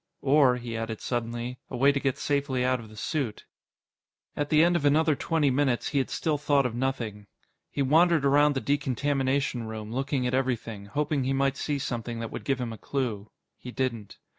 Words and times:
Or, 0.23 0.55
he 0.57 0.75
added 0.75 0.99
suddenly, 0.99 1.59
a 1.69 1.77
way 1.77 1.91
to 1.91 1.99
get 1.99 2.17
safely 2.17 2.65
out 2.65 2.79
of 2.79 2.89
the 2.89 2.97
suit. 2.97 3.45
At 4.35 4.49
the 4.49 4.63
end 4.63 4.75
of 4.75 4.83
another 4.83 5.15
twenty 5.15 5.51
minutes, 5.51 5.89
he 5.89 5.99
had 5.99 6.09
still 6.09 6.39
thought 6.39 6.65
of 6.65 6.73
nothing. 6.73 7.27
He 7.69 7.83
wandered 7.83 8.25
around 8.25 8.55
the 8.55 8.61
decontamination 8.61 9.67
room, 9.67 9.93
looking 9.93 10.25
at 10.25 10.33
everything, 10.33 10.87
hoping 10.87 11.23
he 11.25 11.33
might 11.33 11.55
see 11.55 11.77
something 11.77 12.17
that 12.19 12.31
would 12.31 12.45
give 12.45 12.59
him 12.59 12.73
a 12.73 12.79
clue. 12.79 13.29
He 13.59 13.69
didn't. 13.69 14.17